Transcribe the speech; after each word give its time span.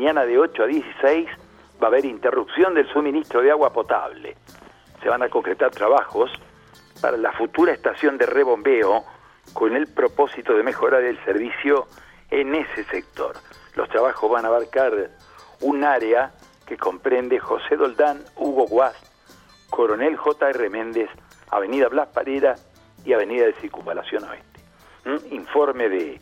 mañana 0.00 0.24
de 0.24 0.38
8 0.38 0.62
a 0.62 0.66
16 0.66 1.28
va 1.78 1.88
a 1.88 1.90
haber 1.90 2.06
interrupción 2.06 2.72
del 2.72 2.90
suministro 2.90 3.42
de 3.42 3.50
agua 3.50 3.70
potable. 3.70 4.34
Se 5.02 5.10
van 5.10 5.22
a 5.22 5.28
concretar 5.28 5.70
trabajos 5.72 6.30
para 7.02 7.18
la 7.18 7.32
futura 7.32 7.74
estación 7.74 8.16
de 8.16 8.24
rebombeo 8.24 9.04
con 9.52 9.76
el 9.76 9.88
propósito 9.88 10.54
de 10.54 10.62
mejorar 10.62 11.02
el 11.02 11.22
servicio 11.22 11.86
en 12.30 12.54
ese 12.54 12.84
sector. 12.84 13.36
Los 13.74 13.90
trabajos 13.90 14.30
van 14.30 14.46
a 14.46 14.48
abarcar 14.48 15.10
un 15.60 15.84
área 15.84 16.32
que 16.64 16.78
comprende 16.78 17.38
José 17.38 17.76
Doldán, 17.76 18.24
Hugo 18.36 18.66
Guas, 18.68 18.96
Coronel 19.68 20.16
J.R. 20.16 20.70
Méndez, 20.70 21.10
Avenida 21.50 21.88
Blas 21.88 22.08
Parera 22.08 22.54
y 23.04 23.12
Avenida 23.12 23.44
de 23.44 23.52
Circunvalación 23.60 24.24
Oeste. 24.24 24.60
¿Mm? 25.04 25.34
Informe 25.34 25.90
de 25.90 26.18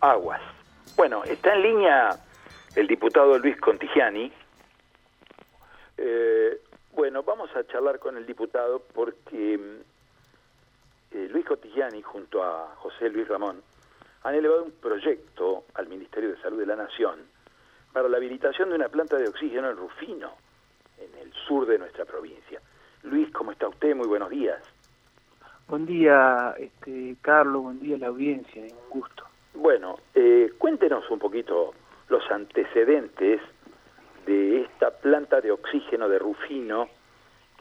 Aguas. 0.00 0.42
Bueno, 0.96 1.22
está 1.22 1.54
en 1.54 1.62
línea 1.62 2.25
el 2.76 2.86
diputado 2.86 3.38
Luis 3.38 3.58
Contigiani. 3.58 4.30
Eh, 5.96 6.60
bueno, 6.92 7.22
vamos 7.22 7.50
a 7.56 7.66
charlar 7.66 7.98
con 7.98 8.18
el 8.18 8.26
diputado 8.26 8.82
porque 8.92 9.56
mm, 9.58 11.16
eh, 11.16 11.28
Luis 11.30 11.46
Contigiani 11.46 12.02
junto 12.02 12.44
a 12.44 12.74
José 12.76 13.08
Luis 13.08 13.26
Ramón 13.26 13.62
han 14.24 14.34
elevado 14.34 14.64
un 14.64 14.72
proyecto 14.72 15.64
al 15.74 15.88
Ministerio 15.88 16.30
de 16.30 16.42
Salud 16.42 16.58
de 16.58 16.66
la 16.66 16.76
Nación 16.76 17.20
para 17.94 18.10
la 18.10 18.18
habilitación 18.18 18.68
de 18.68 18.74
una 18.74 18.90
planta 18.90 19.16
de 19.16 19.28
oxígeno 19.28 19.70
en 19.70 19.76
Rufino, 19.78 20.34
en 20.98 21.14
el 21.18 21.32
sur 21.32 21.66
de 21.66 21.78
nuestra 21.78 22.04
provincia. 22.04 22.60
Luis, 23.04 23.32
¿cómo 23.32 23.52
está 23.52 23.68
usted? 23.68 23.96
Muy 23.96 24.06
buenos 24.06 24.28
días. 24.28 24.60
Buen 25.66 25.86
día, 25.86 26.54
este, 26.58 27.16
Carlos, 27.22 27.62
buen 27.62 27.80
día 27.80 27.96
a 27.96 28.00
la 28.00 28.08
audiencia, 28.08 28.62
un 28.62 29.00
gusto. 29.00 29.24
Bueno, 29.54 29.96
eh, 30.14 30.52
cuéntenos 30.58 31.10
un 31.10 31.18
poquito 31.18 31.72
los 32.08 32.30
antecedentes 32.30 33.40
de 34.26 34.62
esta 34.62 34.90
planta 34.90 35.40
de 35.40 35.52
oxígeno 35.52 36.08
de 36.08 36.18
Rufino 36.18 36.88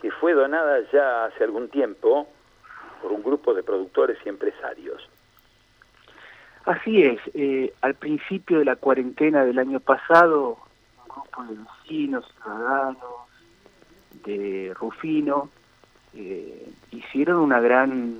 que 0.01 0.11
fue 0.11 0.33
donada 0.33 0.79
ya 0.91 1.25
hace 1.25 1.43
algún 1.43 1.69
tiempo 1.69 2.27
por 3.01 3.11
un 3.11 3.23
grupo 3.23 3.53
de 3.53 3.63
productores 3.63 4.17
y 4.25 4.29
empresarios. 4.29 5.07
Así 6.65 7.03
es, 7.03 7.19
eh, 7.33 7.73
al 7.81 7.93
principio 7.93 8.59
de 8.59 8.65
la 8.65 8.75
cuarentena 8.75 9.45
del 9.45 9.59
año 9.59 9.79
pasado, 9.79 10.57
un 10.97 11.07
grupo 11.07 11.43
de 11.43 11.55
vecinos, 11.55 12.25
ciudadanos 12.41 12.97
de 14.23 14.73
Rufino, 14.79 15.49
eh, 16.15 16.67
hicieron 16.91 17.37
una 17.37 17.59
gran 17.59 18.15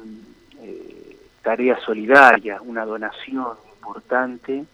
eh, 0.61 1.17
tarea 1.41 1.79
solidaria, 1.79 2.61
una 2.61 2.85
donación 2.85 3.57
importante 3.77 4.65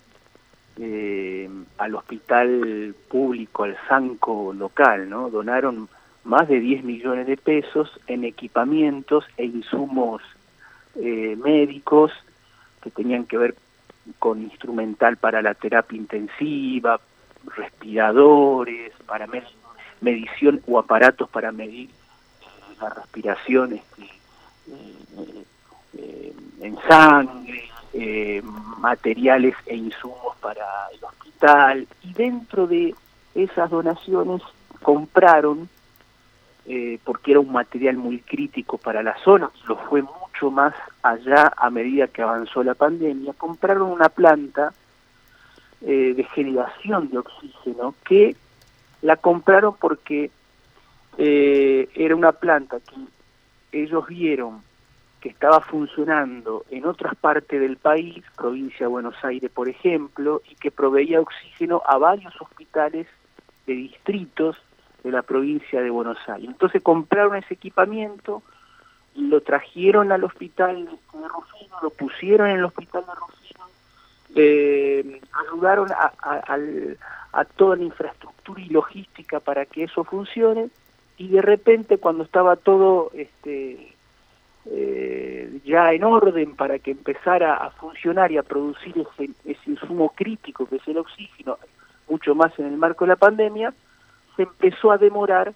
al 1.78 1.96
hospital 1.96 2.96
público, 3.08 3.64
al 3.64 3.78
Sanco 3.88 4.54
local, 4.54 5.10
¿no? 5.10 5.30
Donaron 5.30 5.90
más 6.24 6.48
de 6.48 6.60
10 6.60 6.84
millones 6.84 7.28
de 7.28 7.38
pesos 7.38 8.00
en 8.08 8.24
equipamientos 8.24 9.26
e 9.38 9.46
insumos 9.46 10.22
médicos 10.96 12.12
que 12.82 12.92
tenían 12.92 13.26
que 13.26 13.38
ver 13.38 13.56
con 14.20 14.42
instrumental 14.42 15.18
para 15.18 15.42
la 15.42 15.54
terapia 15.54 15.98
intensiva, 15.98 17.00
respiradores, 17.56 18.94
para 19.06 19.28
medición 20.00 20.62
o 20.68 20.80
aparatos 20.80 21.30
para 21.30 21.52
medir 21.52 21.90
la 22.80 22.90
respiración 22.90 23.74
este, 23.74 24.04
eh, 24.68 25.44
eh, 25.98 26.34
en 26.62 26.78
sangre, 26.88 27.70
eh, 27.94 28.42
materiales 28.80 29.56
e 29.66 29.75
insumos 29.75 30.36
para 30.42 30.66
el 30.94 31.03
hospital. 31.03 31.88
Y 32.03 32.14
dentro 32.14 32.67
de 32.67 32.95
esas 33.36 33.70
donaciones 33.70 34.42
compraron, 34.81 35.70
porque 37.03 37.31
era 37.31 37.39
un 37.42 37.52
material 37.52 37.97
muy 37.97 38.19
crítico 38.19 38.78
para 38.78 39.03
la 39.03 39.17
zona, 39.23 39.50
lo 39.67 39.75
fue 39.75 40.03
más 40.50 40.74
allá 41.03 41.53
a 41.56 41.69
medida 41.69 42.07
que 42.07 42.22
avanzó 42.22 42.63
la 42.63 42.74
pandemia, 42.74 43.34
compraron 43.34 43.91
una 43.91 44.09
planta 44.09 44.73
eh, 45.81 46.13
de 46.16 46.23
generación 46.23 47.09
de 47.09 47.19
oxígeno 47.19 47.94
que 48.03 48.35
la 49.02 49.18
compraron 49.18 49.75
porque 49.79 50.31
eh, 51.18 51.90
era 51.94 52.16
una 52.16 52.31
planta 52.31 52.79
que 52.79 53.81
ellos 53.84 54.08
vieron 54.08 54.63
que 55.22 55.30
estaba 55.30 55.62
funcionando 55.62 56.66
en 56.72 56.86
otras 56.86 57.16
partes 57.16 57.62
del 57.62 57.78
país, 57.78 58.26
provincia 58.36 58.80
de 58.80 58.88
Buenos 58.88 59.16
Aires 59.24 59.52
por 59.52 59.70
ejemplo, 59.70 60.42
y 60.50 60.56
que 60.56 60.72
proveía 60.72 61.22
oxígeno 61.22 61.82
a 61.86 61.98
varios 62.00 62.34
hospitales 62.42 63.08
de 63.68 63.74
distritos 63.74 64.58
de 65.04 65.12
la 65.12 65.22
provincia 65.22 65.82
de 65.82 65.92
Buenos 65.92 66.18
Aires. 66.28 66.50
Entonces 66.50 66.82
compraron 66.82 67.36
ese 67.36 67.54
equipamiento, 67.54 68.42
lo 69.16 69.42
trajeron 69.42 70.12
al 70.12 70.24
hospital 70.24 70.86
de 70.86 71.28
Rufino, 71.28 71.76
lo 71.84 71.92
pusieron 71.92 72.48
en 72.48 72.58
el 72.58 72.66
hospital 72.66 73.06
de 73.06 73.14
Rufino, 73.14 73.66
eh, 74.36 75.22
ayudaron 75.48 75.90
a, 75.92 77.46
toda 77.56 77.76
la 77.76 77.84
infraestructura 77.84 78.62
y 78.62 78.70
logística 78.70 79.40
para 79.40 79.66
que 79.66 79.84
eso 79.84 80.03
funcione 80.03 80.70
y 81.18 81.28
de 81.28 81.42
repente 81.42 81.98
cuando 81.98 82.24
estaba 82.24 82.56
todo 82.56 83.12
este, 83.14 83.94
eh, 84.66 85.59
ya 85.66 85.91
en 85.94 86.03
orden 86.03 86.55
para 86.55 86.79
que 86.79 86.91
empezara 86.91 87.55
a 87.55 87.72
funcionar 87.72 88.31
y 88.31 88.38
a 88.38 88.44
producir 88.44 88.94
ese, 88.97 89.31
ese 89.45 89.72
insumo 89.72 90.09
crítico 90.16 90.66
que 90.66 90.75
es 90.75 90.88
el 90.88 90.97
oxígeno, 90.97 91.57
mucho 92.09 92.35
más 92.35 92.57
en 92.59 92.67
el 92.67 92.77
marco 92.77 93.05
de 93.05 93.09
la 93.09 93.16
pandemia, 93.16 93.73
se 94.35 94.44
empezó 94.44 94.91
a 94.91 94.97
demorar 94.97 95.53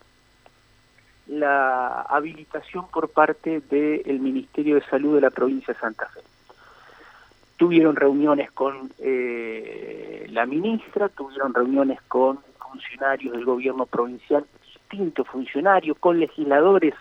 la 1.27 2.01
habilitación 2.01 2.87
por 2.89 3.09
parte 3.09 3.61
del 3.61 4.19
Ministerio 4.19 4.75
de 4.75 4.85
Salud 4.85 5.15
de 5.15 5.21
la 5.21 5.31
provincia 5.31 5.73
de 5.73 5.79
Santa 5.79 6.07
Fe. 6.07 6.21
Tuvieron 7.57 7.95
reuniones 7.95 8.51
con 8.51 8.91
eh, 8.99 10.27
la 10.29 10.45
ministra, 10.45 11.09
tuvieron 11.09 11.53
reuniones 11.53 12.01
con 12.07 12.39
funcionarios 12.59 13.33
del 13.33 13.45
gobierno 13.45 13.85
provincial, 13.85 14.45
distintos 14.61 15.27
funcionarios, 15.27 15.97
con 15.97 16.19
legisladores 16.19 16.93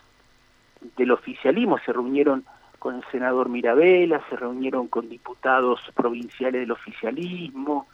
del 0.97 1.11
oficialismo, 1.11 1.79
se 1.85 1.93
reunieron 1.93 2.45
con 2.79 2.97
el 2.97 3.05
senador 3.11 3.49
Mirabella, 3.49 4.21
se 4.29 4.37
reunieron 4.37 4.89
con 4.89 5.09
diputados 5.09 5.81
provinciales 5.95 6.61
del 6.61 6.73
oficialismo, 6.73 7.87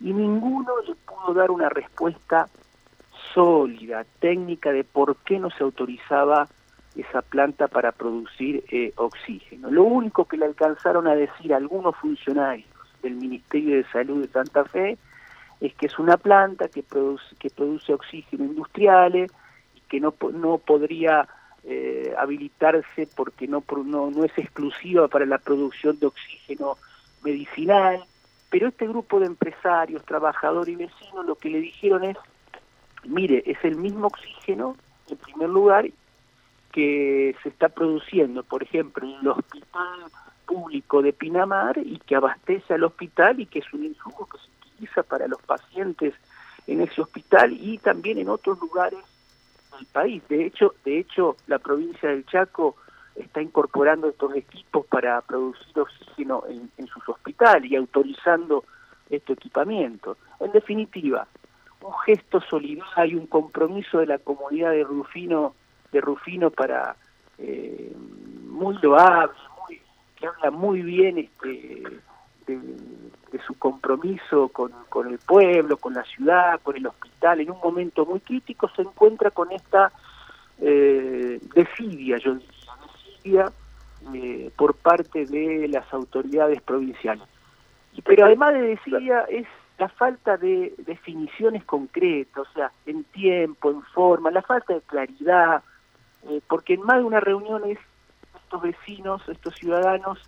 y 0.00 0.12
ninguno 0.12 0.72
pudo 1.04 1.34
dar 1.34 1.50
una 1.50 1.68
respuesta 1.68 2.48
sólida, 3.34 4.04
técnica 4.18 4.72
de 4.72 4.84
por 4.84 5.16
qué 5.16 5.38
no 5.38 5.50
se 5.50 5.62
autorizaba 5.62 6.48
esa 6.96 7.22
planta 7.22 7.68
para 7.68 7.92
producir 7.92 8.64
eh, 8.70 8.92
oxígeno. 8.96 9.70
Lo 9.70 9.84
único 9.84 10.24
que 10.24 10.36
le 10.36 10.46
alcanzaron 10.46 11.06
a 11.06 11.14
decir 11.14 11.54
algunos 11.54 11.94
funcionarios 11.96 12.68
del 13.02 13.14
Ministerio 13.14 13.76
de 13.76 13.84
Salud 13.84 14.22
de 14.22 14.32
Santa 14.32 14.64
Fe 14.64 14.98
es 15.60 15.74
que 15.74 15.86
es 15.86 15.98
una 15.98 16.16
planta 16.16 16.68
que 16.68 16.82
produce, 16.82 17.36
que 17.38 17.50
produce 17.50 17.92
oxígeno 17.92 18.44
industriales 18.44 19.30
y 19.74 19.80
que 19.82 20.00
no, 20.00 20.14
no 20.32 20.58
podría 20.58 21.28
eh, 21.64 22.14
habilitarse 22.18 23.08
porque 23.14 23.46
no, 23.46 23.62
no, 23.84 24.10
no 24.10 24.24
es 24.24 24.36
exclusiva 24.36 25.08
para 25.08 25.26
la 25.26 25.38
producción 25.38 25.98
de 25.98 26.06
oxígeno 26.06 26.76
medicinal, 27.22 28.04
pero 28.50 28.68
este 28.68 28.86
grupo 28.86 29.20
de 29.20 29.26
empresarios, 29.26 30.04
trabajadores 30.04 30.72
y 30.72 30.76
vecinos 30.76 31.26
lo 31.26 31.36
que 31.36 31.50
le 31.50 31.60
dijeron 31.60 32.04
es 32.04 32.16
mire, 33.04 33.42
es 33.46 33.58
el 33.64 33.76
mismo 33.76 34.08
oxígeno, 34.08 34.76
en 35.08 35.16
primer 35.16 35.48
lugar, 35.48 35.88
que 36.72 37.34
se 37.42 37.48
está 37.48 37.68
produciendo, 37.68 38.42
por 38.44 38.62
ejemplo, 38.62 39.06
en 39.06 39.20
el 39.20 39.28
hospital 39.28 40.10
público 40.46 41.02
de 41.02 41.12
Pinamar 41.12 41.78
y 41.78 41.98
que 41.98 42.16
abastece 42.16 42.74
al 42.74 42.84
hospital 42.84 43.40
y 43.40 43.46
que 43.46 43.60
es 43.60 43.72
un 43.72 43.84
insumo 43.84 44.28
que 44.30 44.38
se 44.38 44.68
utiliza 44.68 45.02
para 45.02 45.26
los 45.26 45.40
pacientes 45.42 46.14
en 46.66 46.80
ese 46.80 47.00
hospital 47.00 47.52
y 47.52 47.78
también 47.78 48.18
en 48.18 48.28
otros 48.28 48.60
lugares 48.60 49.00
país. 49.86 50.22
De 50.28 50.46
hecho, 50.46 50.74
de 50.84 50.98
hecho, 50.98 51.36
la 51.46 51.58
provincia 51.58 52.08
del 52.08 52.26
Chaco 52.26 52.76
está 53.14 53.42
incorporando 53.42 54.08
estos 54.08 54.34
equipos 54.34 54.86
para 54.86 55.20
producir 55.20 55.78
oxígeno 55.78 56.44
en, 56.48 56.70
en 56.78 56.86
sus 56.86 57.08
hospitales 57.08 57.70
y 57.70 57.76
autorizando 57.76 58.64
este 59.10 59.32
equipamiento. 59.32 60.16
En 60.38 60.52
definitiva, 60.52 61.26
un 61.82 61.92
gesto 62.06 62.40
solidario, 62.40 63.18
un 63.18 63.26
compromiso 63.26 63.98
de 63.98 64.06
la 64.06 64.18
comunidad 64.18 64.70
de 64.70 64.84
Rufino, 64.84 65.54
de 65.92 66.00
Rufino 66.00 66.50
para 66.50 66.96
eh, 67.38 67.92
muy 68.46 68.76
loable, 68.82 69.32
que 70.16 70.26
habla 70.26 70.50
muy 70.50 70.82
bien 70.82 71.18
este, 71.18 71.82
de, 72.56 73.38
su 73.46 73.54
compromiso 73.54 74.48
con, 74.48 74.72
el 75.08 75.18
pueblo, 75.18 75.76
con 75.76 75.94
la 75.94 76.04
ciudad, 76.04 76.60
con 76.62 76.76
el 76.76 76.86
hospital, 76.86 77.40
en 77.40 77.50
un 77.50 77.58
momento 77.62 78.04
muy 78.04 78.20
crítico 78.20 78.68
se 78.74 78.82
encuentra 78.82 79.30
con 79.30 79.50
esta 79.52 79.92
eh, 80.58 81.40
desidia, 81.54 82.18
yo 82.18 82.34
diría, 82.34 82.72
desidia 82.82 83.52
eh, 84.14 84.50
por 84.56 84.74
parte 84.74 85.26
de 85.26 85.68
las 85.68 85.92
autoridades 85.92 86.60
provinciales. 86.62 87.24
Pero 88.04 88.26
además 88.26 88.54
de 88.54 88.62
desidia 88.62 89.22
es 89.28 89.46
la 89.78 89.88
falta 89.88 90.36
de 90.36 90.74
definiciones 90.78 91.64
concretas, 91.64 92.46
o 92.48 92.52
sea, 92.52 92.70
en 92.86 93.04
tiempo, 93.04 93.70
en 93.70 93.82
forma, 93.82 94.30
la 94.30 94.42
falta 94.42 94.74
de 94.74 94.80
claridad, 94.82 95.62
eh, 96.28 96.40
porque 96.48 96.74
en 96.74 96.82
más 96.82 96.98
de 96.98 97.04
una 97.04 97.20
reunión 97.20 97.62
estos 97.64 98.62
vecinos, 98.62 99.22
estos 99.28 99.54
ciudadanos 99.54 100.18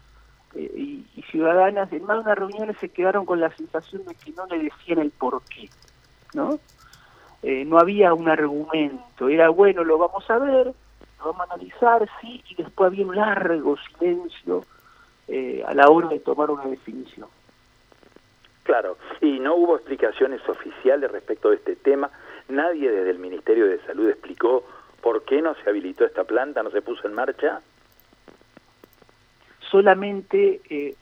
eh, 0.54 0.70
y, 0.76 1.22
ciudadanas, 1.30 1.92
en 1.92 2.04
más 2.04 2.18
de 2.18 2.22
una 2.24 2.34
reunión 2.34 2.76
se 2.80 2.90
quedaron 2.90 3.24
con 3.24 3.40
la 3.40 3.50
sensación 3.56 4.04
de 4.04 4.14
que 4.14 4.32
no 4.32 4.46
le 4.46 4.64
decían 4.64 4.98
el 4.98 5.10
por 5.10 5.42
qué, 5.44 5.68
¿no? 6.34 6.58
Eh, 7.42 7.64
no 7.64 7.78
había 7.78 8.12
un 8.12 8.28
argumento, 8.28 9.28
era 9.28 9.48
bueno, 9.48 9.82
lo 9.82 9.98
vamos 9.98 10.28
a 10.30 10.38
ver, 10.38 10.66
lo 10.66 11.24
vamos 11.24 11.40
a 11.40 11.54
analizar, 11.54 12.08
sí, 12.20 12.42
y 12.50 12.54
después 12.54 12.88
había 12.88 13.06
un 13.06 13.16
largo 13.16 13.76
silencio 13.76 14.64
a 15.66 15.72
la 15.72 15.88
hora 15.88 16.08
de 16.08 16.20
tomar 16.20 16.50
una 16.50 16.66
definición. 16.66 17.26
Claro, 18.64 18.96
y 19.20 19.40
no 19.40 19.56
hubo 19.56 19.76
explicaciones 19.76 20.46
oficiales 20.48 21.10
respecto 21.10 21.50
de 21.50 21.56
este 21.56 21.76
tema. 21.76 22.10
Nadie 22.48 22.90
desde 22.90 23.10
el 23.10 23.18
Ministerio 23.18 23.66
de 23.66 23.80
Salud 23.86 24.08
explicó 24.08 24.64
por 25.00 25.24
qué 25.24 25.42
no 25.42 25.54
se 25.54 25.68
habilitó 25.68 26.04
esta 26.04 26.24
planta, 26.24 26.62
no 26.62 26.70
se 26.70 26.82
puso 26.82 27.08
en 27.08 27.14
marcha. 27.14 27.60
Solamente 29.72 30.60
eh, 30.68 30.94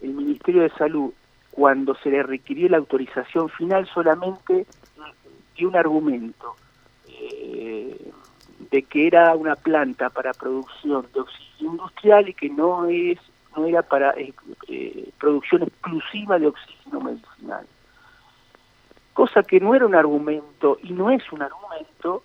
el 0.00 0.14
Ministerio 0.14 0.62
de 0.62 0.70
Salud, 0.70 1.12
cuando 1.50 1.96
se 1.96 2.08
le 2.08 2.22
requirió 2.22 2.68
la 2.68 2.76
autorización 2.76 3.48
final, 3.48 3.84
solamente 3.92 4.64
dio 5.56 5.68
un 5.68 5.74
argumento 5.74 6.54
eh, 7.08 8.12
de 8.70 8.82
que 8.84 9.08
era 9.08 9.34
una 9.34 9.56
planta 9.56 10.08
para 10.10 10.32
producción 10.34 11.04
de 11.12 11.20
oxígeno 11.20 11.72
industrial 11.72 12.28
y 12.28 12.34
que 12.34 12.48
no 12.48 12.86
es 12.86 13.18
no 13.56 13.66
era 13.66 13.82
para 13.82 14.14
eh, 14.16 15.10
producción 15.18 15.64
exclusiva 15.64 16.38
de 16.38 16.46
oxígeno 16.46 17.00
medicinal. 17.00 17.66
Cosa 19.14 19.42
que 19.42 19.58
no 19.58 19.74
era 19.74 19.84
un 19.84 19.96
argumento 19.96 20.78
y 20.80 20.92
no 20.92 21.10
es 21.10 21.24
un 21.32 21.42
argumento 21.42 22.22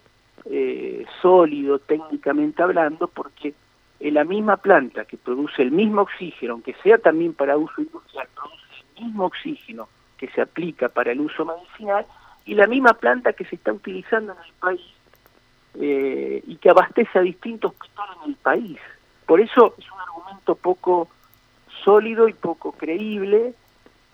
sólido 1.22 1.80
técnicamente 1.80 2.64
hablando 2.64 3.08
porque 3.08 3.54
en 4.02 4.14
la 4.16 4.24
misma 4.24 4.58
planta 4.58 5.06
que 5.06 5.18
produce 5.18 5.62
el 5.62 5.72
mismo 5.72 6.02
oxígeno, 6.02 6.54
aunque 6.54 6.76
sea 6.84 6.98
también 6.98 7.34
para 7.34 7.58
uso 7.58 7.82
industrial, 7.82 8.28
produce 8.36 8.84
el 8.98 9.06
mismo 9.06 9.26
oxígeno 9.26 9.88
que 10.18 10.28
se 10.30 10.42
aplica 10.42 10.90
para 10.90 11.12
el 11.12 11.22
uso 11.22 11.46
medicinal 11.46 12.06
y 12.46 12.56
la 12.56 12.68
misma 12.68 12.94
planta 12.94 13.34
que 13.34 13.46
se 13.46 13.56
está 13.56 13.72
utilizando 13.72 14.34
en 14.34 14.40
el 14.40 14.54
país 14.60 14.82
y 15.74 16.56
que 16.58 16.70
abastece 16.70 17.18
a 17.18 17.22
distintos 17.22 17.72
hospitales 17.72 18.18
en 18.24 18.30
el 18.32 18.36
país. 18.36 18.80
Por 19.26 19.40
eso 19.40 19.76
es 19.78 19.86
un 19.90 20.00
argumento 20.00 20.56
poco 20.56 21.08
sólido 21.84 22.28
y 22.28 22.34
poco 22.34 22.74
creíble, 22.74 23.54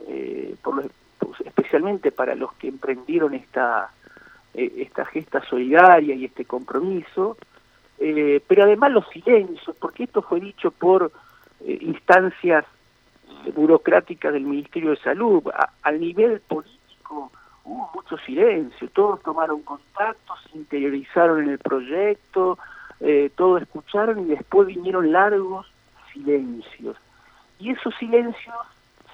eh, 0.07 0.55
por 0.61 0.89
pues, 1.19 1.41
especialmente 1.41 2.11
para 2.11 2.35
los 2.35 2.53
que 2.53 2.67
emprendieron 2.67 3.33
esta, 3.33 3.89
eh, 4.53 4.73
esta 4.77 5.05
gesta 5.05 5.41
solidaria 5.41 6.15
y 6.15 6.25
este 6.25 6.45
compromiso, 6.45 7.37
eh, 7.99 8.41
pero 8.47 8.63
además 8.63 8.91
los 8.91 9.07
silencios, 9.09 9.75
porque 9.79 10.03
esto 10.03 10.21
fue 10.21 10.39
dicho 10.39 10.71
por 10.71 11.11
instancias 11.65 12.63
burocráticas 13.55 14.31
del 14.31 14.43
Ministerio 14.43 14.91
de 14.91 14.97
Salud, 14.97 15.43
al 15.81 15.99
nivel 15.99 16.39
político 16.41 17.31
hubo 17.63 17.89
mucho 17.95 18.17
silencio, 18.19 18.89
todos 18.91 19.21
tomaron 19.23 19.63
contacto, 19.63 20.33
se 20.43 20.57
interiorizaron 20.57 21.43
en 21.43 21.49
el 21.49 21.57
proyecto, 21.57 22.59
todos 23.35 23.63
escucharon 23.63 24.19
y 24.19 24.25
después 24.25 24.67
vinieron 24.67 25.11
largos 25.11 25.65
silencios. 26.13 26.95
Y 27.59 27.71
esos 27.71 27.95
silencios 27.95 28.55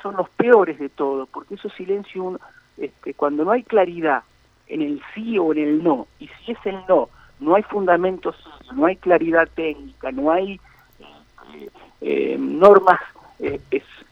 son 0.01 0.17
los 0.17 0.29
peores 0.29 0.77
de 0.77 0.89
todo, 0.89 1.25
porque 1.27 1.55
esos 1.55 1.73
silencios, 1.73 2.39
este, 2.77 3.13
cuando 3.13 3.45
no 3.45 3.51
hay 3.51 3.63
claridad 3.63 4.23
en 4.67 4.81
el 4.81 5.01
sí 5.13 5.37
o 5.39 5.53
en 5.53 5.59
el 5.59 5.83
no, 5.83 6.07
y 6.19 6.27
si 6.27 6.51
es 6.51 6.57
el 6.65 6.77
no, 6.87 7.09
no 7.43 7.55
hay 7.55 7.63
fundamentos, 7.63 8.35
no 8.73 8.85
hay 8.85 8.95
claridad 8.95 9.47
técnica, 9.53 10.11
no 10.11 10.31
hay 10.31 10.59
eh, 11.53 11.69
eh, 12.01 12.37
normas, 12.39 12.99
eh, 13.39 13.59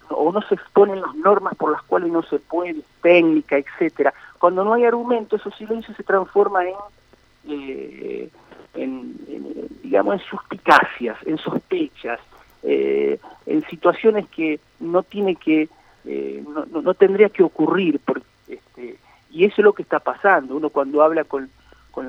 o 0.09 0.31
no 0.31 0.41
se 0.41 0.55
exponen 0.55 1.01
las 1.01 1.15
normas 1.15 1.55
por 1.55 1.71
las 1.71 1.81
cuales 1.83 2.11
no 2.11 2.21
se 2.23 2.39
puede, 2.39 2.81
técnica, 3.01 3.57
etcétera. 3.57 4.13
Cuando 4.39 4.63
no 4.63 4.73
hay 4.73 4.85
argumento, 4.85 5.35
esos 5.35 5.55
silencios 5.55 5.95
se 5.95 6.03
transforman 6.03 6.67
en, 7.47 8.29
en 8.73 9.15
digamos, 9.81 10.15
en 10.15 10.27
suspicacias, 10.27 11.17
en 11.25 11.37
sospechas, 11.37 12.19
eh, 12.63 13.19
en 13.45 13.65
situaciones 13.67 14.27
que 14.29 14.59
no 14.79 15.03
tiene 15.03 15.35
que 15.35 15.67
eh, 16.05 16.43
no, 16.47 16.81
no, 16.81 16.93
tendría 16.93 17.29
que 17.29 17.43
ocurrir 17.43 17.99
este, 18.47 18.97
y 19.31 19.45
eso 19.45 19.55
es 19.57 19.63
lo 19.63 19.73
que 19.73 19.81
está 19.81 19.99
pasando 19.99 20.55
uno 20.55 20.69
cuando 20.69 21.01
habla 21.01 21.23
con 21.23 21.49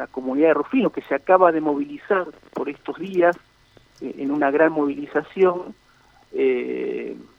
la 0.03 0.09
comunidad 0.09 0.49
de 0.49 0.55
Rufino 0.55 0.91
que 0.91 1.03
se 1.03 1.15
acaba 1.15 1.53
de 1.53 1.61
movilizar 1.61 2.27
por 2.53 2.69
estos 2.69 2.99
días 2.99 3.37
eh, 4.01 4.17
en 4.19 4.33
una 4.33 4.51
gran 4.51 4.73
movilización 4.73 5.75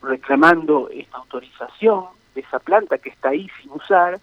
reclamando 0.04 0.88
esta 0.92 1.18
autorización 1.18 2.06
de 2.36 2.42
esa 2.42 2.60
planta 2.60 3.00
que 3.00 3.10
está 3.10 3.30
ahí 3.30 3.50
sin 3.60 3.72
usar 3.72 4.20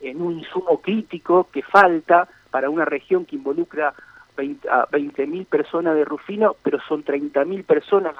en 0.00 0.20
un 0.20 0.38
insumo 0.38 0.80
crítico 0.82 1.48
que 1.50 1.62
falta 1.62 2.28
para 2.50 2.68
una 2.68 2.84
región 2.84 3.24
que 3.24 3.36
involucra 3.36 3.94
20, 4.36 4.68
a 4.68 4.86
20.000 4.88 5.46
personas 5.46 5.94
de 5.94 6.04
Rufino, 6.04 6.54
pero 6.62 6.78
son 6.86 7.02
30.000 7.02 7.64
personas 7.64 8.14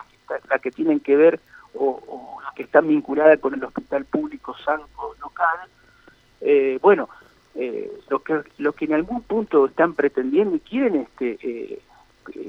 las 0.49 0.61
que, 0.63 0.71
tienen 0.71 1.01
que 1.01 1.17
ver 1.17 1.39
o, 1.75 2.39
las 2.43 2.55
que 2.55 2.63
están 2.63 2.89
vinculadas 2.89 3.39
con 3.39 3.55
el 3.55 3.63
hospital 3.63 4.07
público 4.07 4.57
santo 4.59 5.15
local. 5.21 5.69
Eh, 6.41 6.79
bueno, 6.81 7.09
eh, 7.55 7.91
lo 8.09 8.23
que 8.23 8.43
lo 8.59 8.73
que 8.73 8.85
en 8.85 8.95
algún 8.95 9.23
punto 9.23 9.67
están 9.67 9.95
pretendiendo 9.95 10.57
y 10.57 10.61
quieren 10.61 10.97
este 10.97 11.39
eh, 11.43 11.83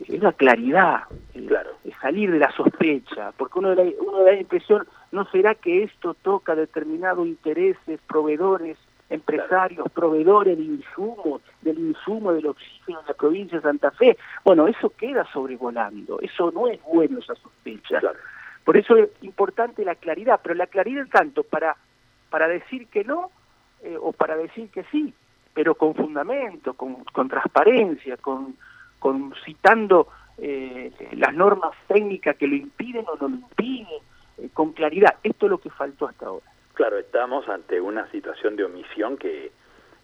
es 0.07 0.21
la 0.21 0.33
claridad, 0.33 1.03
claro. 1.47 1.71
salir 2.01 2.31
de 2.31 2.39
la 2.39 2.51
sospecha, 2.51 3.31
porque 3.37 3.59
uno 3.59 3.73
da, 3.73 3.83
uno 3.99 4.23
da 4.23 4.33
la 4.33 4.39
impresión, 4.39 4.85
¿no 5.11 5.25
será 5.31 5.55
que 5.55 5.83
esto 5.83 6.13
toca 6.13 6.55
determinados 6.55 7.25
intereses, 7.25 7.99
proveedores, 8.05 8.77
empresarios, 9.11 9.91
proveedores 9.91 10.57
de 10.57 10.63
insumos, 10.63 11.41
del 11.61 11.77
insumo 11.79 12.33
del 12.33 12.47
oxígeno 12.47 13.01
en 13.01 13.07
la 13.07 13.13
provincia 13.13 13.57
de 13.57 13.63
Santa 13.63 13.91
Fe. 13.91 14.17
Bueno, 14.43 14.67
eso 14.67 14.89
queda 14.91 15.25
sobrevolando, 15.31 16.19
eso 16.21 16.51
no 16.51 16.67
es 16.67 16.81
bueno 16.83 17.19
esa 17.19 17.35
sospecha. 17.35 17.99
Por 18.63 18.77
eso 18.77 18.95
es 18.95 19.09
importante 19.21 19.83
la 19.83 19.95
claridad, 19.95 20.39
pero 20.41 20.55
la 20.55 20.67
claridad 20.67 21.07
tanto 21.11 21.43
para, 21.43 21.75
para 22.29 22.47
decir 22.47 22.87
que 22.87 23.03
no 23.03 23.31
eh, 23.83 23.97
o 23.99 24.11
para 24.11 24.37
decir 24.37 24.69
que 24.69 24.83
sí, 24.91 25.13
pero 25.53 25.75
con 25.75 25.95
fundamento, 25.95 26.73
con, 26.73 27.03
con 27.05 27.27
transparencia, 27.27 28.17
con, 28.17 28.55
con 28.99 29.33
citando 29.45 30.07
eh, 30.37 30.91
las 31.13 31.33
normas 31.33 31.71
técnicas 31.87 32.35
que 32.37 32.47
lo 32.47 32.55
impiden 32.55 33.05
o 33.07 33.15
no 33.15 33.27
lo 33.27 33.35
impiden, 33.35 34.01
eh, 34.37 34.49
con 34.53 34.73
claridad. 34.73 35.15
Esto 35.23 35.45
es 35.45 35.49
lo 35.49 35.59
que 35.59 35.69
faltó 35.69 36.07
hasta 36.07 36.27
ahora. 36.27 36.45
Claro, 36.73 36.97
estamos 36.97 37.47
ante 37.49 37.81
una 37.81 38.09
situación 38.11 38.55
de 38.55 38.63
omisión 38.63 39.17
que 39.17 39.51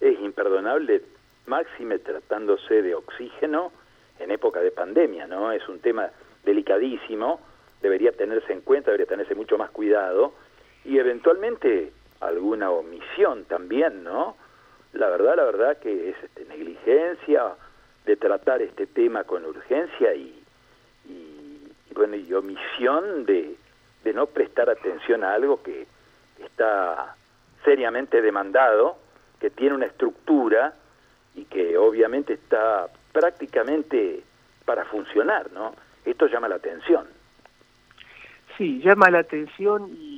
es 0.01 0.19
imperdonable, 0.19 1.01
máxime 1.45 1.99
tratándose 1.99 2.81
de 2.81 2.93
oxígeno 2.93 3.71
en 4.19 4.31
época 4.31 4.59
de 4.59 4.71
pandemia, 4.71 5.27
¿no? 5.27 5.51
Es 5.51 5.67
un 5.69 5.79
tema 5.79 6.09
delicadísimo, 6.43 7.39
debería 7.81 8.11
tenerse 8.11 8.53
en 8.53 8.61
cuenta, 8.61 8.91
debería 8.91 9.07
tenerse 9.07 9.35
mucho 9.35 9.57
más 9.57 9.71
cuidado 9.71 10.33
y 10.83 10.97
eventualmente 10.97 11.93
alguna 12.21 12.71
omisión 12.71 13.45
también, 13.45 14.03
¿no? 14.03 14.35
La 14.93 15.09
verdad, 15.09 15.35
la 15.35 15.43
verdad 15.43 15.77
que 15.77 16.09
es 16.09 16.15
este, 16.23 16.45
negligencia 16.45 17.55
de 18.05 18.15
tratar 18.15 18.61
este 18.61 18.87
tema 18.87 19.23
con 19.23 19.45
urgencia 19.45 20.13
y, 20.13 20.41
y, 21.05 21.71
bueno, 21.93 22.15
y 22.15 22.33
omisión 22.33 23.25
de, 23.25 23.55
de 24.03 24.13
no 24.13 24.27
prestar 24.27 24.69
atención 24.69 25.23
a 25.23 25.33
algo 25.33 25.61
que 25.61 25.87
está 26.43 27.15
seriamente 27.63 28.21
demandado, 28.21 28.97
que 29.39 29.49
tiene 29.49 29.75
una 29.75 29.85
estructura 29.85 30.73
y 31.35 31.45
que 31.45 31.77
obviamente 31.77 32.33
está 32.33 32.87
prácticamente 33.11 34.23
para 34.65 34.85
funcionar, 34.85 35.51
¿no? 35.51 35.75
Esto 36.05 36.27
llama 36.27 36.47
la 36.47 36.55
atención. 36.55 37.07
Sí, 38.57 38.81
llama 38.81 39.09
la 39.11 39.19
atención 39.19 39.89
y, 39.91 40.16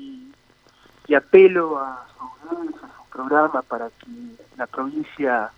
y 1.10 1.16
apelo 1.16 1.80
a 1.80 2.06
su, 2.16 2.24
a 2.86 2.88
su 2.96 3.10
programa 3.10 3.64
para 3.64 3.90
que 3.90 4.06
la 4.58 4.68
provincia 4.68 5.50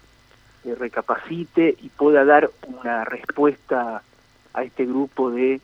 eh, 0.64 0.76
recapacite 0.76 1.76
y 1.82 1.90
pueda 1.90 2.24
dar 2.24 2.50
una 2.66 3.04
respuesta 3.04 4.02
a 4.54 4.64
este 4.64 4.86
grupo 4.86 5.30
de 5.30 5.60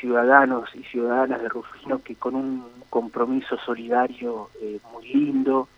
ciudadanos 0.00 0.70
y 0.74 0.84
ciudadanas 0.84 1.42
de 1.42 1.48
Rufino 1.48 2.02
que 2.02 2.14
con 2.14 2.36
un 2.36 2.64
compromiso 2.88 3.58
solidario 3.58 4.50
eh, 4.60 4.78
muy 4.92 5.08
lindo 5.08 5.68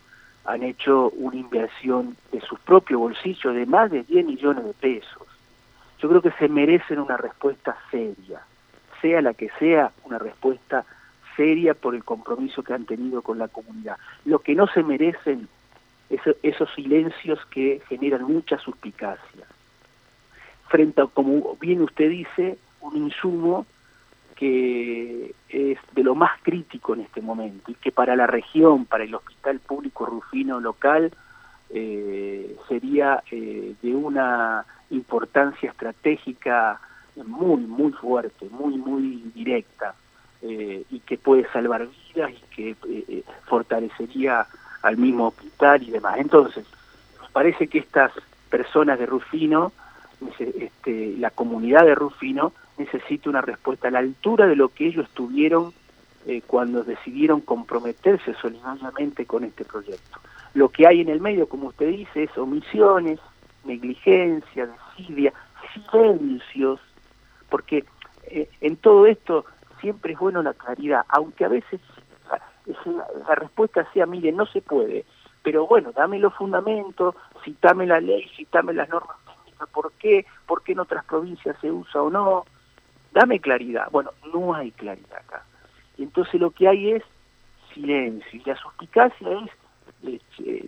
han 0.45 0.61
hecho 0.61 1.09
una 1.15 1.37
inversión 1.37 2.15
de 2.31 2.41
sus 2.41 2.59
propios 2.59 2.99
bolsillos 2.99 3.55
de 3.55 3.65
más 3.65 3.89
de 3.89 4.03
10 4.03 4.25
millones 4.25 4.63
de 4.63 4.73
pesos. 4.73 5.27
Yo 5.99 6.07
creo 6.09 6.21
que 6.21 6.31
se 6.31 6.47
merecen 6.47 6.99
una 6.99 7.17
respuesta 7.17 7.75
seria, 7.89 8.41
sea 9.01 9.21
la 9.21 9.33
que 9.33 9.49
sea, 9.57 9.91
una 10.03 10.19
respuesta 10.19 10.83
seria 10.83 11.00
por 11.79 11.95
el 11.95 12.03
compromiso 12.03 12.63
que 12.63 12.73
han 12.73 12.85
tenido 12.85 13.21
con 13.21 13.37
la 13.37 13.47
comunidad. 13.47 13.97
Lo 14.25 14.39
que 14.39 14.55
no 14.55 14.67
se 14.67 14.83
merecen 14.83 15.47
es 16.09 16.21
esos 16.43 16.69
silencios 16.75 17.39
que 17.47 17.81
generan 17.87 18.23
mucha 18.23 18.57
suspicacia. 18.57 19.45
Frente 20.67 21.01
a, 21.01 21.07
como 21.07 21.55
bien 21.59 21.81
usted 21.81 22.09
dice, 22.09 22.57
un 22.81 22.97
insumo 22.97 23.65
que 24.35 25.35
es 25.49 25.77
de 25.93 26.03
lo 26.03 26.15
más 26.15 26.31
crítico 26.41 26.93
en 26.93 27.01
este 27.01 27.21
momento 27.21 27.71
y 27.71 27.75
que 27.75 27.91
para 27.91 28.15
la 28.15 28.27
región, 28.27 28.85
para 28.85 29.03
el 29.03 29.13
Hospital 29.13 29.59
Público 29.59 30.05
Rufino 30.05 30.59
local, 30.59 31.11
eh, 31.69 32.55
sería 32.67 33.23
eh, 33.31 33.75
de 33.81 33.95
una 33.95 34.65
importancia 34.89 35.69
estratégica 35.69 36.81
muy, 37.15 37.61
muy 37.61 37.91
fuerte, 37.91 38.47
muy, 38.49 38.77
muy 38.77 39.31
directa, 39.33 39.95
eh, 40.41 40.83
y 40.89 40.99
que 41.01 41.17
puede 41.17 41.47
salvar 41.51 41.87
vidas 42.13 42.31
y 42.31 42.55
que 42.55 43.23
fortalecería 43.45 44.47
al 44.81 44.97
mismo 44.97 45.27
hospital 45.27 45.83
y 45.83 45.91
demás. 45.91 46.17
Entonces, 46.17 46.65
me 47.21 47.29
parece 47.31 47.67
que 47.67 47.79
estas 47.79 48.11
personas 48.49 48.99
de 48.99 49.05
Rufino, 49.05 49.71
este, 50.37 51.15
la 51.17 51.29
comunidad 51.29 51.85
de 51.85 51.95
Rufino, 51.95 52.53
necesita 52.77 53.29
una 53.29 53.41
respuesta 53.41 53.87
a 53.87 53.91
la 53.91 53.99
altura 53.99 54.47
de 54.47 54.55
lo 54.55 54.69
que 54.69 54.87
ellos 54.87 55.07
tuvieron 55.13 55.73
eh, 56.27 56.41
cuando 56.45 56.83
decidieron 56.83 57.41
comprometerse 57.41 58.33
solidariamente 58.35 59.25
con 59.25 59.43
este 59.43 59.65
proyecto. 59.65 60.19
Lo 60.53 60.69
que 60.69 60.85
hay 60.85 61.01
en 61.01 61.09
el 61.09 61.21
medio, 61.21 61.47
como 61.47 61.69
usted 61.69 61.89
dice, 61.89 62.23
es 62.23 62.37
omisiones, 62.37 63.19
negligencia, 63.63 64.67
desidia, 64.67 65.33
silencios, 65.73 66.79
porque 67.49 67.85
eh, 68.25 68.49
en 68.61 68.75
todo 68.77 69.07
esto 69.07 69.45
siempre 69.81 70.13
es 70.13 70.19
bueno 70.19 70.41
la 70.41 70.53
claridad, 70.53 71.03
aunque 71.09 71.45
a 71.45 71.49
veces 71.49 71.81
la, 72.85 73.35
respuesta 73.35 73.85
sea, 73.91 74.05
mire, 74.05 74.31
no 74.31 74.45
se 74.45 74.61
puede, 74.61 75.05
pero 75.43 75.67
bueno, 75.67 75.91
dame 75.91 76.19
los 76.19 76.33
fundamentos, 76.35 77.15
citame 77.43 77.85
la 77.85 77.99
ley, 77.99 78.29
citame 78.37 78.73
las 78.73 78.87
normas 78.87 79.17
técnicas, 79.25 79.69
¿por 79.69 79.91
qué? 79.93 80.25
¿Por 80.45 80.63
qué 80.63 80.71
en 80.73 80.79
otras 80.79 81.03
provincias 81.05 81.57
se 81.59 81.71
usa 81.71 82.01
o 82.01 82.09
no? 82.09 82.45
dame 83.11 83.39
claridad. 83.39 83.89
Bueno, 83.91 84.11
no 84.33 84.53
hay 84.53 84.71
claridad 84.71 85.19
acá. 85.19 85.43
Y 85.97 86.03
entonces 86.03 86.39
lo 86.39 86.51
que 86.51 86.67
hay 86.67 86.91
es 86.91 87.03
silencio. 87.73 88.39
Y 88.39 88.49
la 88.49 88.55
suspicacia 88.55 89.27
es 90.01 90.23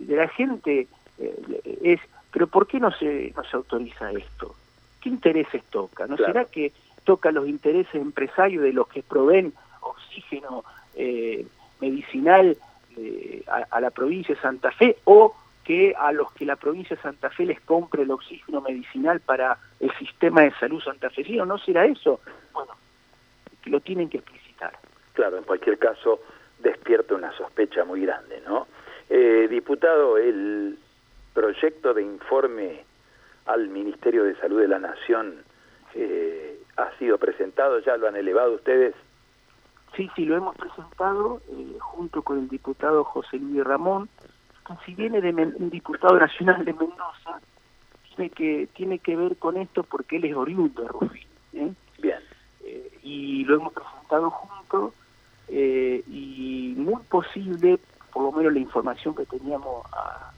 de 0.06 0.16
la 0.16 0.28
gente, 0.28 0.86
eh, 1.18 1.78
es, 1.82 2.00
pero 2.30 2.46
¿por 2.46 2.66
qué 2.66 2.78
no 2.78 2.90
se, 2.92 3.32
no 3.36 3.42
se 3.44 3.56
autoriza 3.56 4.12
esto? 4.12 4.54
¿Qué 5.00 5.08
intereses 5.08 5.62
toca? 5.70 6.06
¿No 6.06 6.16
será 6.16 6.44
que 6.44 6.72
toca 7.04 7.30
los 7.30 7.48
intereses 7.48 7.94
empresarios 7.94 8.62
de 8.62 8.72
los 8.72 8.88
que 8.88 9.02
proveen 9.02 9.52
oxígeno 9.80 10.64
eh, 10.94 11.46
medicinal 11.80 12.56
a, 13.48 13.66
a 13.70 13.80
la 13.80 13.90
provincia 13.90 14.34
de 14.34 14.40
Santa 14.40 14.70
Fe 14.70 14.96
o 15.04 15.34
que 15.64 15.94
a 15.98 16.12
los 16.12 16.30
que 16.32 16.44
la 16.44 16.56
provincia 16.56 16.94
de 16.94 17.02
Santa 17.02 17.30
Fe 17.30 17.46
les 17.46 17.60
compre 17.60 18.02
el 18.02 18.10
oxígeno 18.10 18.60
medicinal 18.60 19.20
para 19.20 19.58
el 19.80 19.90
sistema 19.96 20.42
de 20.42 20.52
salud 20.52 20.80
santafesino, 20.82 21.46
¿no 21.46 21.58
será 21.58 21.86
eso? 21.86 22.20
Bueno, 22.52 22.72
lo 23.64 23.80
tienen 23.80 24.10
que 24.10 24.18
explicitar. 24.18 24.78
Claro, 25.14 25.38
en 25.38 25.44
cualquier 25.44 25.78
caso 25.78 26.20
despierta 26.58 27.14
una 27.14 27.32
sospecha 27.36 27.84
muy 27.84 28.02
grande, 28.02 28.42
¿no? 28.46 28.66
Eh, 29.08 29.48
diputado, 29.50 30.18
el 30.18 30.78
proyecto 31.32 31.94
de 31.94 32.02
informe 32.02 32.84
al 33.46 33.68
Ministerio 33.68 34.24
de 34.24 34.36
Salud 34.36 34.60
de 34.60 34.68
la 34.68 34.78
Nación 34.78 35.42
eh, 35.94 36.53
ha 36.76 36.90
sido 36.98 37.18
presentado, 37.18 37.78
¿ya 37.80 37.96
lo 37.96 38.08
han 38.08 38.16
elevado 38.16 38.54
ustedes? 38.54 38.94
Sí, 39.96 40.10
sí, 40.16 40.24
lo 40.24 40.36
hemos 40.36 40.56
presentado 40.56 41.40
eh, 41.48 41.76
junto 41.78 42.22
con 42.22 42.38
el 42.38 42.48
diputado 42.48 43.04
José 43.04 43.38
Luis 43.38 43.62
Ramón, 43.64 44.08
si 44.84 44.94
viene 44.94 45.20
de 45.20 45.30
un 45.30 45.70
diputado 45.70 46.18
nacional 46.18 46.64
de 46.64 46.72
Mendoza, 46.72 47.40
tiene 48.14 48.30
que, 48.30 48.68
tiene 48.74 48.98
que 48.98 49.16
ver 49.16 49.36
con 49.36 49.56
esto 49.56 49.82
porque 49.82 50.16
él 50.16 50.24
es 50.24 50.36
oriundo 50.36 50.82
de 50.82 50.88
Rufín. 50.88 51.28
¿eh? 51.52 51.72
Bien. 51.98 52.18
Eh, 52.64 52.98
y 53.02 53.44
lo 53.44 53.56
hemos 53.56 53.72
presentado 53.72 54.30
juntos 54.30 54.94
eh, 55.48 56.02
y 56.08 56.74
muy 56.76 57.02
posible, 57.04 57.78
por 58.12 58.22
lo 58.22 58.32
menos 58.32 58.52
la 58.52 58.60
información 58.60 59.14
que 59.14 59.26
teníamos 59.26 59.86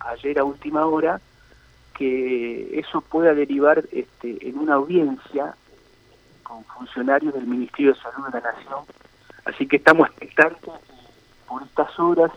ayer 0.00 0.38
a 0.38 0.44
última 0.44 0.86
hora, 0.86 1.20
que 1.96 2.78
eso 2.78 3.00
pueda 3.00 3.32
derivar 3.32 3.84
este, 3.92 4.48
en 4.48 4.58
una 4.58 4.74
audiencia 4.74 5.54
con 6.46 6.64
funcionarios 6.64 7.34
del 7.34 7.46
Ministerio 7.46 7.92
de 7.92 8.00
Salud 8.00 8.26
de 8.26 8.40
la 8.40 8.52
Nación. 8.52 8.84
Así 9.44 9.66
que 9.66 9.76
estamos 9.76 10.08
expectantes 10.08 10.70
por 11.46 11.62
estas 11.62 11.98
horas 11.98 12.30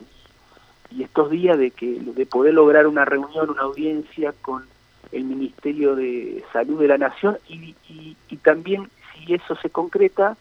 y 0.92 1.04
estos 1.04 1.30
días 1.30 1.58
de 1.58 1.72
que 1.72 2.00
de 2.00 2.25
poder 2.25 2.54
lograr 2.56 2.88
una 2.88 3.06
reunión, 3.06 3.50
una 3.50 3.63
audiencia 3.63 4.34
con 4.42 4.66
el 5.12 5.24
Ministerio 5.24 5.96
de 5.96 6.44
Salud 6.51 6.80
de 6.80 6.88
la 6.88 6.98
Nación 6.98 7.38
y, 7.48 7.75
y, 7.88 8.38
también 8.38 8.89
si 9.13 9.34
eso 9.34 9.56
se 9.56 9.70
concreta 9.70 10.38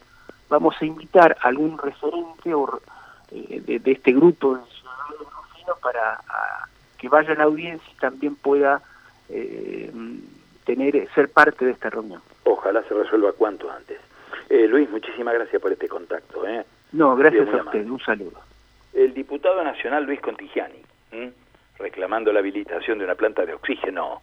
vamos 0.49 0.77
a 0.81 0.85
invitar 0.85 1.37
a 1.41 1.49
algún 1.49 1.77
referente 1.79 2.55
o, 2.55 2.81
eh, 3.33 3.81
de, 3.83 3.93
este 3.93 4.13
grupo 4.13 4.57
de 4.57 4.63
ciudadanos 4.71 5.79
para 5.83 6.21
que 6.97 7.09
vaya 7.09 7.33
a 7.33 7.37
la 7.37 7.45
audiencia 7.45 7.87
y 7.93 8.01
también 8.01 8.35
pueda 8.37 8.81
eh, 9.29 9.93
tener 10.65 11.09
ser 11.15 11.31
parte 11.31 11.65
de 11.65 11.73
esta 11.73 11.91
reunión. 11.91 12.23
Ojalá 12.51 12.83
se 12.85 12.95
resuelva 12.95 13.33
cuanto 13.33 13.71
antes. 13.71 13.99
Eh, 14.49 14.67
Luis, 14.67 14.89
muchísimas 14.91 15.35
gracias 15.35 15.61
por 15.61 15.73
este 15.73 15.89
contacto. 15.89 16.43
No, 16.93 17.17
gracias 17.17 17.49
a 17.49 17.57
usted. 17.57 17.87
Un 17.87 18.01
saludo 18.01 18.41
el 18.99 19.15
diputado 19.15 19.63
nacional 19.63 20.05
Luis 20.05 20.21
Contigiani, 20.21 20.83
reclamando 21.79 22.33
la 22.33 22.41
habilitación 22.41 22.99
de 22.99 23.05
una 23.05 23.15
planta 23.15 23.47
de 23.47 23.55
oxígeno 23.55 24.23